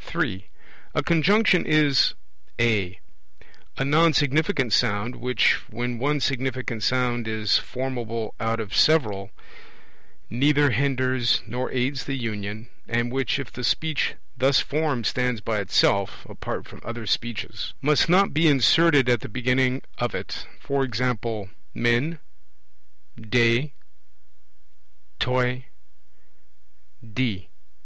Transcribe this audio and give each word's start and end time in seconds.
(3) 0.00 0.48
A 0.92 1.04
Conjunction 1.04 1.64
is 1.64 2.14
(a) 2.60 2.98
a 3.76 3.84
non 3.84 4.12
significant 4.12 4.72
sound 4.72 5.14
which, 5.14 5.52
when 5.70 6.00
one 6.00 6.18
significant 6.18 6.82
sound 6.82 7.28
is 7.28 7.58
formable 7.58 8.34
out 8.40 8.58
of 8.58 8.74
several, 8.74 9.30
neither 10.28 10.70
hinders 10.72 11.44
nor 11.46 11.70
aids 11.70 12.06
the 12.06 12.16
union, 12.16 12.68
and 12.88 13.12
which, 13.12 13.38
if 13.38 13.52
the 13.52 13.62
Speech 13.62 14.14
thus 14.36 14.58
formed 14.58 15.06
stands 15.06 15.40
by 15.40 15.60
itself 15.60 16.26
(apart 16.28 16.66
from 16.66 16.80
other 16.84 17.06
Speeches) 17.06 17.72
must 17.80 18.08
not 18.08 18.34
be 18.34 18.48
inserted 18.48 19.08
at 19.08 19.20
the 19.20 19.28
beginning 19.28 19.80
of 19.96 20.12
it; 20.12 20.44
e.g. 20.68 21.46
men, 21.72 22.18
de, 23.16 23.72
toi, 25.20 25.64
de. 27.14 27.48